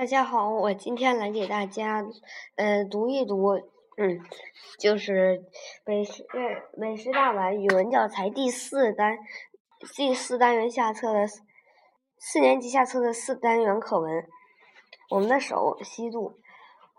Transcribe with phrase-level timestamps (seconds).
[0.00, 2.02] 大家好，我今天来给大家，
[2.56, 3.50] 呃，读一读，
[3.98, 4.18] 嗯，
[4.78, 5.44] 就是
[5.84, 6.26] 美食
[6.74, 9.18] 美食大碗语文教材第四单
[9.94, 11.26] 第四单元下册的
[12.16, 14.26] 四年级下册的四单元课文。
[15.10, 16.32] 我们的手吸度，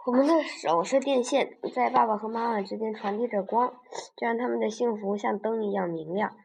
[0.05, 3.73] 我们的手是电线，在爸爸和妈妈之间传递着光，
[4.15, 6.37] 这让他们的幸福像灯一样明亮。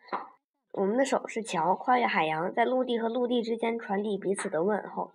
[0.73, 5.13] 我们的手是桥，跨越海洋，在陆地和陆地之间传递彼此的问候。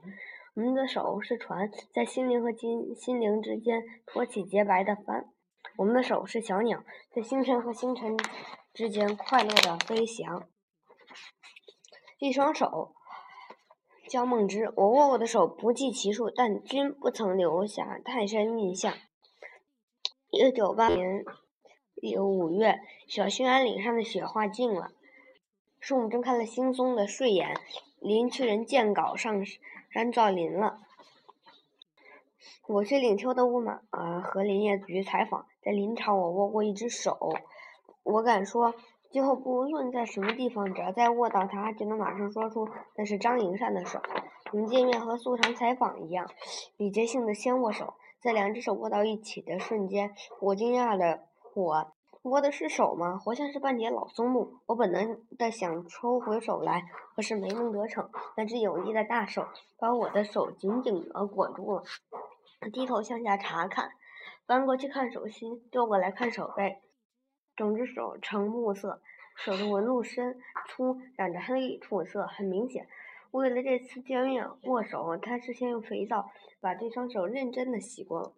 [0.54, 5.24] 我们的手是船，在心灵和心心灵之间托起洁白的帆；
[5.78, 8.18] 我们的手是小鸟，在星辰和星辰
[8.74, 10.50] 之间快乐的飞翔。
[12.20, 12.94] 一双手，
[14.10, 14.74] 焦梦之。
[14.76, 18.94] 我握过的手不计其数，但均不曾留下太深印象。
[20.32, 21.24] 一九八年
[22.20, 24.92] 五月，小兴安岭上的雪化尽了，
[25.80, 27.56] 树木睁开了惺忪的睡眼。
[28.02, 29.46] 林区人见稿上
[29.92, 30.80] 山造林了。
[32.68, 33.82] 我去领秋的乌马
[34.24, 37.36] 和林业局采访，在林场我握过一只手，
[38.04, 38.74] 我敢说，
[39.10, 44.02] 今后不论在什么地方，只要再握到它，就能马上说出那是张营善的手。
[44.54, 46.30] 我们见面和素常采访一样，
[46.78, 51.94] 礼节性的先握手，在两只手握到一起的瞬间，我惊讶的我。
[52.24, 53.18] 握的是手吗？
[53.18, 54.60] 活像是半截老松木。
[54.68, 56.84] 我本能的想抽回手来，
[57.16, 58.12] 可是没能得逞。
[58.38, 59.48] 那只有力的大手
[59.80, 61.84] 把我的手紧紧地裹住了。
[62.72, 63.90] 低头向下查看，
[64.46, 66.84] 翻过去看手心，转过来看手背，
[67.56, 69.02] 整只手呈木色，
[69.36, 72.88] 手的纹路深粗，染着黑土色，很明显。
[73.32, 78.34] 为了这次见面握手，他事先用肥皂把这双手认真的洗过了。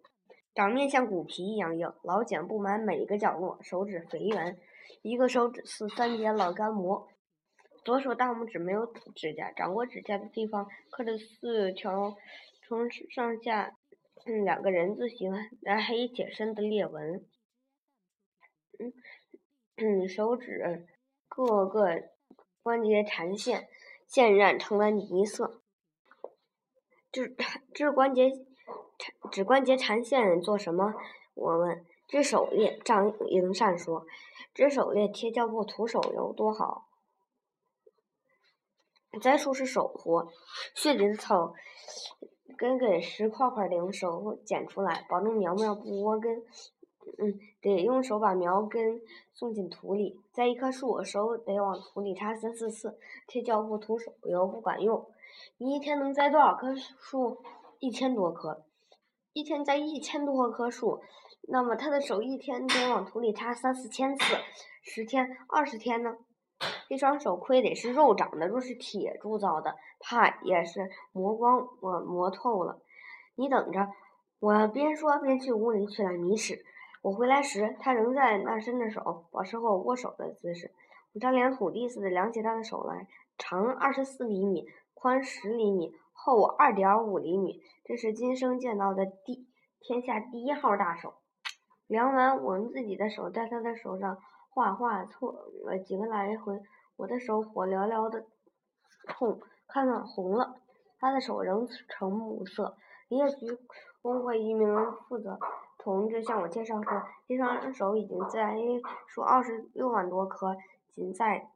[0.54, 4.56] 掌面像骨皮一样硬，老茧布满每一个角落，手指肥圆，
[5.02, 7.08] 一个手指似三节老干馍。
[7.84, 12.16] 左手大拇指没有指甲，掌过指甲的地方刻着四条
[12.62, 13.76] 从上下
[14.44, 17.26] 两个人字形来黑且深的裂纹。
[19.76, 20.86] 嗯，手指
[21.28, 22.00] 各个
[22.62, 23.66] 关节缠线，
[24.06, 25.60] 线染成了泥色。
[27.10, 27.36] 指
[27.74, 28.30] 指关节。
[29.30, 30.94] 指关节缠线做什么？
[31.34, 31.84] 我问。
[32.06, 34.06] 织手链，张营善说。
[34.52, 36.86] 织手链贴胶布涂手油多好。
[39.20, 40.28] 栽树是手活，
[40.74, 41.54] 血里的草
[42.56, 46.44] 根给石块块用手捡出来，保证苗苗不窝根。
[47.18, 49.00] 嗯，得用手把苗根
[49.32, 50.20] 送进土里。
[50.32, 52.98] 栽一棵树，手得往土里插三四次。
[53.26, 55.06] 贴胶布涂手油不管用。
[55.58, 57.42] 你一天能栽多少棵树？
[57.78, 58.64] 一千多棵。
[59.34, 61.02] 一天栽一千多棵树，
[61.48, 64.36] 那么他的手一天得往土里插三四千次，
[64.80, 66.16] 十天、二十天呢？
[66.88, 72.80] 这双手亏得是肉长的，若是铁铸造的，怕也是磨光、磨磨透了。
[73.34, 73.88] 你等着，
[74.38, 76.64] 我边说边去屋里取来米屎。
[77.02, 80.70] 我回来时，他仍在那伸着手，保持和我握手的姿势。
[81.12, 84.64] 我像量土地似的量起他的手来，长二十四厘米，
[84.94, 85.92] 宽十厘米。
[86.24, 89.46] 厚二点五厘米，这是今生见到的第
[89.78, 91.16] 天下第一号大手。
[91.86, 94.16] 量完，我们自己的手在他的手上
[94.48, 95.34] 画画，错
[95.64, 96.62] 了几个来回，
[96.96, 98.24] 我的手火燎燎的
[99.06, 100.54] 痛，看到红了。
[100.98, 102.78] 他的手仍呈木色。
[103.08, 103.58] 林业局
[104.00, 104.74] 工会一名
[105.06, 105.38] 负责
[105.76, 108.56] 同志向我介绍说，这双手已经栽
[109.06, 110.56] 树二十六万多棵，
[110.90, 111.50] 仅在。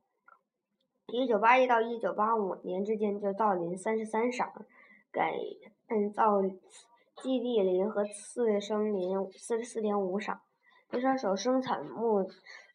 [1.11, 4.53] 一九八一到一九八五年之间，就造林三十三赏，
[5.11, 5.33] 改
[6.15, 6.43] 造
[7.23, 10.39] 基地林和次生林四十四点五赏。
[10.91, 12.27] 这双手生产木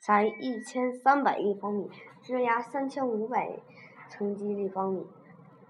[0.01, 1.87] 材一千三百立方米，
[2.23, 3.59] 枝芽三千五百
[4.09, 5.05] 层基立方米。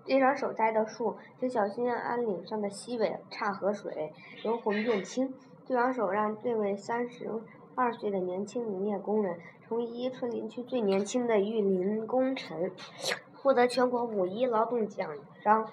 [0.06, 4.13] 这双手栽的树，是小兴安岭上的西北岔河水，
[4.45, 5.34] 由浑变清。
[5.66, 7.30] 这双手让这位三十。
[7.75, 12.72] 二岁的年轻林业工人，成为伊春林区最年轻的育林功臣，
[13.35, 15.09] 获得全国五一劳动奖
[15.44, 15.67] 章。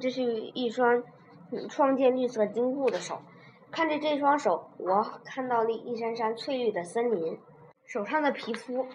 [0.00, 1.02] 这是一双
[1.68, 3.20] 创建绿色金库的手。
[3.70, 7.36] 看着这双手，我看到了一山山翠绿的森林。
[7.84, 8.86] 手上的皮肤，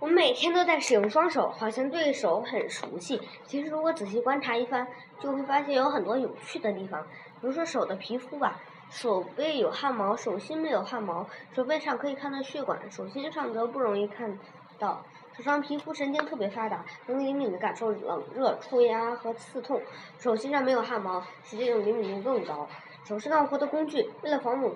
[0.00, 3.20] 我每天都在使用双手，好像对手很熟悉。
[3.46, 4.86] 其实，如果仔细观察一番，
[5.20, 7.02] 就会发现有很多有趣的地方。
[7.40, 8.60] 比如说手的皮肤吧。
[8.90, 11.26] 手背有汗毛，手心没有汗毛。
[11.54, 14.38] 手背上可以看到血管，手心上则不容易看
[14.78, 15.04] 到。
[15.36, 19.80] 手上皮肤神经特别发达，能灵敏地感受冷热、触压和刺痛。
[20.18, 22.68] 手心上没有汗毛，使这种灵敏度更高。
[23.04, 24.70] 手是干活的工具，为了防止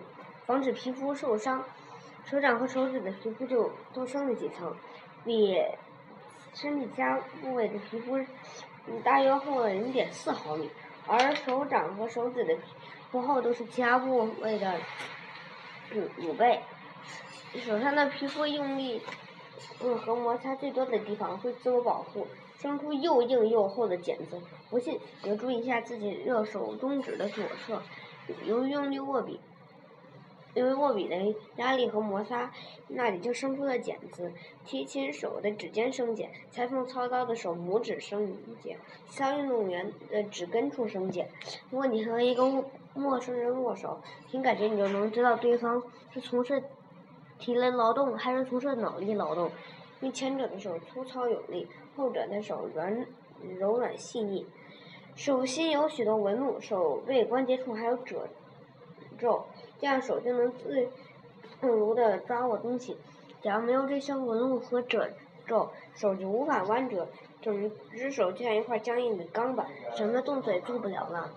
[0.46, 1.64] 防止皮肤受伤，
[2.24, 4.74] 手掌和手指的皮肤就多生了几层，
[5.24, 5.58] 比
[6.54, 8.18] 身体其他部位的皮肤
[9.02, 10.70] 大约厚了零点四毫米。
[11.08, 12.56] 而手掌和手指的
[13.12, 14.80] 部后都是其他部位的
[15.90, 16.60] 乳乳背。
[17.64, 19.00] 手上的皮肤用力
[19.80, 22.26] 嗯和摩擦最多的地方会自我保护，
[22.58, 24.40] 生出又硬又厚的茧子。
[24.70, 27.82] 不信，要注意一下自己右手中指的左侧，
[28.46, 29.38] 由于用力握笔。
[30.54, 31.16] 因为握笔的
[31.56, 32.52] 压力和摩擦，
[32.88, 34.30] 那里就生出了茧子。
[34.66, 38.76] 提琴手的指尖生茧，裁缝操刀的手拇指生茧，
[39.08, 41.30] 其他运动员的指根处生茧。
[41.70, 46.62] 如果你和一个物陌生人握手，凭感觉你就能知道对方是从事
[47.38, 49.50] 体力劳动还是从事脑力劳动。
[50.00, 53.06] 因为前者的手粗糙有力，后者的手软
[53.58, 54.46] 柔软细腻。
[55.14, 58.26] 手心有许多纹路，手背关节处还有褶
[59.18, 59.44] 皱。
[59.78, 60.88] 这样手就能自
[61.60, 62.96] 如的抓握东西。
[63.42, 65.08] 假如没有这些纹路和褶
[65.46, 67.06] 皱，手就无法弯折，
[67.40, 71.30] 整只手就像一块僵硬的钢板，什么动作也做不了了。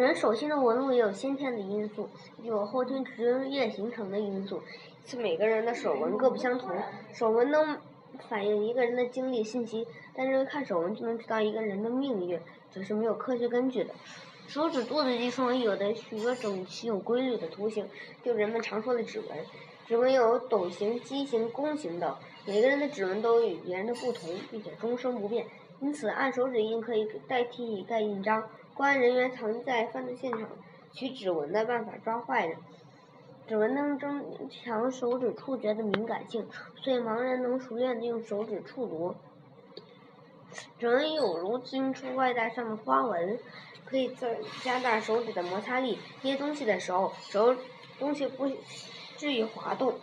[0.00, 2.08] 人手心的纹路也有先天的因素，
[2.42, 4.62] 有后天职业形成的因素。
[5.04, 6.74] 是每个人的手纹各不相同，
[7.12, 7.76] 手纹能
[8.28, 12.40] 反映一个人的经历信息，但是看手纹就能知道一个人的命运，
[12.70, 13.92] 这是没有科学根据的。
[14.46, 17.86] 手指肚子一双有的许多整齐有规律的图形，
[18.24, 19.28] 就人们常说的指纹。
[19.86, 22.16] 指纹有斗形、畸形、弓形等，
[22.46, 25.44] 每个人的指纹都与别人的不同，并且终生不变。
[25.80, 28.48] 因此，按手指印可以代替盖印章。
[28.74, 30.48] 公安人员常在犯罪现场
[30.92, 32.56] 取指纹的办法抓坏人。
[33.46, 36.46] 指纹能增强手指触觉的敏感性，
[36.82, 39.14] 所以盲人能熟练地用手指触读。
[40.78, 43.38] 指纹有如自行车外带上的花纹。
[43.84, 47.54] 可以增加大手指的摩擦力，捏东西的时候，手
[47.98, 48.50] 东西不
[49.18, 49.96] 至于滑动。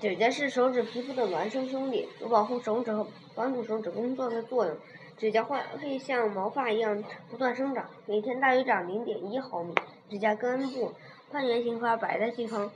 [0.00, 4.76] 指甲是手指皮肤的孪生兄弟，有保护手指和帮助手指工作的作用。
[5.18, 9.74] 指甲会会像毛发一样不断生长，每天大约长零点一毫米。
[10.08, 10.94] 指甲根部
[11.30, 12.70] 半圆形发白的地方，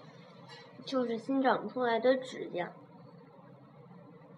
[0.84, 2.70] 就是新长出来的指甲。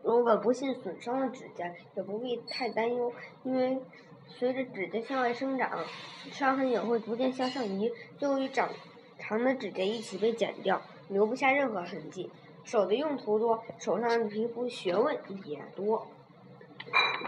[0.02, 3.12] 如果不幸损伤了指甲，也不必太担忧，
[3.42, 3.80] 因为。
[4.26, 5.84] 随着指甲向外生长，
[6.32, 8.70] 伤痕也会逐渐向上移，最后与长
[9.18, 12.30] 长的指甲一起被剪掉，留不下任何痕迹。
[12.64, 15.14] 手的用途多，手上的皮肤学问
[15.44, 16.06] 也多。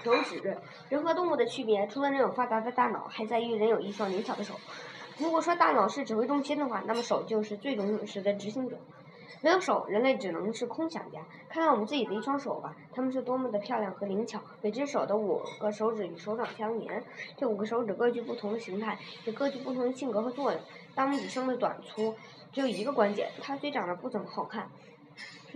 [0.03, 0.57] 手指，
[0.89, 4.55] 人和动物的区别，除了人有发达的大脑，还在于人有一双灵巧的手。
[5.19, 8.77] 如果说大脑是指挥中心的话，那么手就是最忠实的执行者。
[9.43, 11.21] 没有手，人类只能是空想家。
[11.49, 14.41] 看看我们自己的一双手吧，它们是多么的漂亮和灵巧。
[14.63, 17.05] 每只手的五个手指与手掌相连，
[17.37, 20.61] 这五个手指各具不同的形态，也各具不同的性格和作用。
[20.95, 22.15] 大拇指生的短粗，
[22.53, 24.71] 只有一个关键，它虽长得不怎么好看，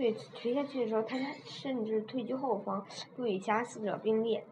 [0.01, 1.15] 垂垂下去的时候，他
[1.45, 2.83] 甚至退居后方，
[3.15, 4.43] 不与其他四者并列。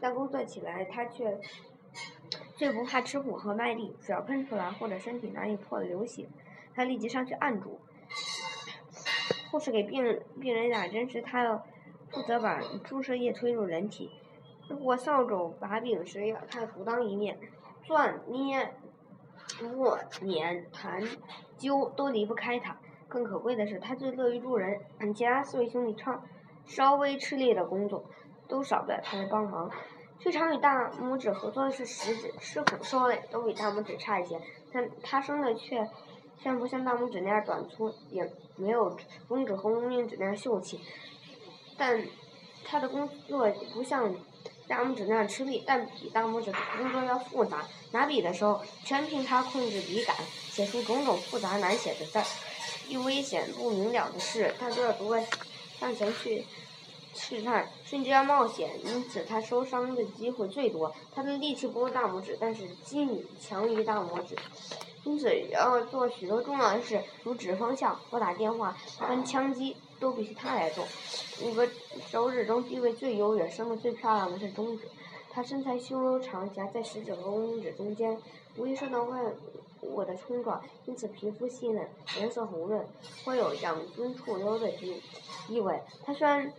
[0.00, 1.38] 但工作起来，他却
[2.56, 3.94] 最不怕吃苦和卖力。
[4.00, 6.26] 只要喷出来或者身体哪里破了流血，
[6.74, 7.78] 他立即上去按住。
[9.52, 11.64] 护士给病病人打针时，他要
[12.10, 14.10] 负责把注射液推入人体。
[14.68, 17.38] 如果扫帚把柄时，要他独当一面。
[17.84, 18.74] 钻、捏、
[19.76, 21.00] 握、捻、弹、
[21.56, 22.76] 揪都离不开他。
[23.16, 24.78] 更可贵的是，他最乐于助人。
[25.14, 26.22] 其他四位兄弟超
[26.66, 28.04] 稍微吃力的工作，
[28.46, 29.70] 都少不了他的帮忙。
[30.18, 34.38] 最常与大拇指合作的是食指，吃苦受累都比大拇指差一些，
[34.70, 35.82] 但他生的却。
[36.38, 38.94] 虽然不像大拇指那样短粗，也没有
[39.26, 40.78] 中指和无名指那样秀气，
[41.78, 41.98] 但
[42.66, 44.14] 他的工作不像
[44.68, 47.66] 大拇指那样吃力，但比大拇指的工作要复杂。
[47.92, 50.14] 拿笔的时候，全凭他控制笔杆，
[50.50, 52.24] 写出种种复杂难写的字儿。
[52.88, 55.20] 遇危险不明了的事，他都要独个
[55.80, 56.44] 上前去
[57.14, 58.70] 试探，甚至要冒险。
[58.84, 60.94] 因此，他受伤的机会最多。
[61.14, 64.36] 他的力气不如大拇指，但是机敏强于大拇指。
[65.04, 70.86] 因此，要做许多重要的事，如指方向、拨打电话、搬枪机，都必须他来做。
[71.42, 71.68] 五个
[72.08, 74.88] 手指中地位最优越、生得最漂亮的是中指。
[75.30, 78.18] 他身材修长，夹在食指和无名指中间，
[78.54, 79.22] 不易受到外
[79.82, 81.88] 物的冲撞，因此皮肤细嫩，
[82.18, 82.86] 颜色红润，
[83.24, 85.02] 颇有养尊处优的意
[85.48, 85.82] 意味。
[86.04, 86.52] 他虽然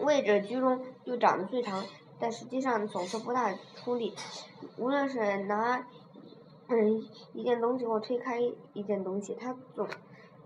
[0.00, 1.84] 位置居中，又长得最长，
[2.18, 4.14] 但实际上总是不大出力。
[4.76, 5.86] 无论是拿。
[6.68, 8.40] 嗯，一件东西或推开
[8.72, 9.86] 一件东西，他总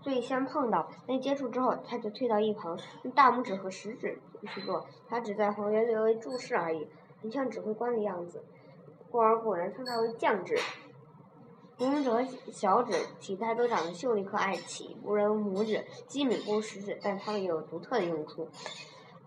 [0.06, 4.16] 最先碰到，那接触之后，他就退到一旁，用大拇指和食指
[4.54, 6.86] 去做，他只在旁边略微注视而已，
[7.20, 8.40] 很像指挥官的样子。
[9.10, 10.56] 故而古人称他为将指。
[11.80, 18.48] 无名指和小指体态都长得秀丽可爱，岂不如拇指，机敏不食指，但它们有独特的用处。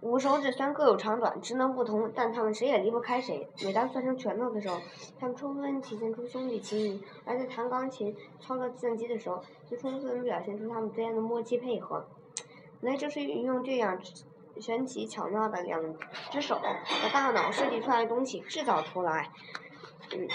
[0.02, 3.48] 五手指虽然各有长短，职能不同，但他们谁也离不开谁。
[3.64, 4.80] 每当攥成拳头的时候，
[5.20, 12.08] 他们充分体现出兄弟情谊；而在弹钢琴、操作计算机的时候，就充分表现出他们之间的默契配合。
[12.82, 14.00] 来，就是运用这样
[14.60, 15.82] 神奇巧妙的两
[16.32, 19.30] 只手和大脑设计出来的东西制造出来，
[20.16, 20.28] 嗯，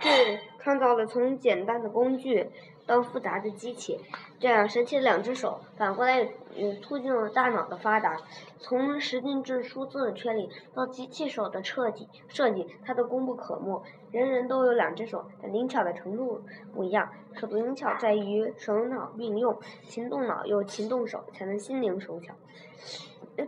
[0.00, 2.50] 这创造了从简单的工具。
[2.86, 3.98] 到复杂的机器，
[4.44, 6.18] 这样神奇的两只手，反过来
[6.54, 8.14] 也促进了大脑的发达。
[8.58, 13.82] 从十进制数字的确立到机器手的设计，设计它都功不可没。
[14.12, 16.42] 人人都有两只手，但灵巧的程度
[16.74, 17.10] 不一样。
[17.32, 19.58] 手的灵巧在于手脑并用，
[19.88, 22.34] 勤动脑又勤动手，才能心灵手巧。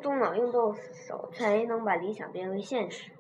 [0.03, 0.75] 动脑用动
[1.07, 3.11] 手，才能把理想变为现实。